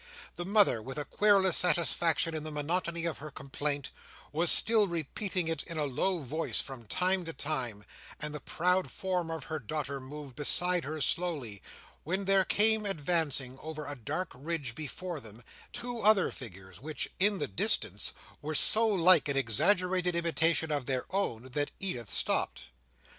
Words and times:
The 0.35 0.45
mother, 0.45 0.81
with 0.81 0.97
a 0.97 1.05
querulous 1.05 1.57
satisfaction 1.57 2.33
in 2.33 2.41
the 2.43 2.49
monotony 2.49 3.05
of 3.05 3.19
her 3.19 3.29
complaint, 3.29 3.91
was 4.33 4.51
still 4.51 4.87
repeating 4.87 5.47
it 5.47 5.61
in 5.61 5.77
a 5.77 5.85
low 5.85 6.21
voice 6.23 6.59
from 6.59 6.87
time 6.87 7.23
to 7.25 7.33
time, 7.33 7.85
and 8.19 8.33
the 8.33 8.39
proud 8.39 8.89
form 8.89 9.29
of 9.29 9.43
her 9.43 9.59
daughter 9.59 9.99
moved 9.99 10.35
beside 10.35 10.85
her 10.85 11.01
slowly, 11.01 11.61
when 12.03 12.25
there 12.25 12.43
came 12.43 12.83
advancing 12.83 13.59
over 13.61 13.85
a 13.85 13.95
dark 13.95 14.31
ridge 14.33 14.73
before 14.73 15.19
them, 15.19 15.43
two 15.71 15.99
other 16.01 16.31
figures, 16.31 16.81
which 16.81 17.07
in 17.19 17.37
the 17.37 17.47
distance, 17.47 18.11
were 18.41 18.55
so 18.55 18.87
like 18.87 19.29
an 19.29 19.37
exaggerated 19.37 20.15
imitation 20.15 20.71
of 20.71 20.87
their 20.87 21.05
own, 21.11 21.43
that 21.53 21.69
Edith 21.79 22.11
stopped. 22.11 22.65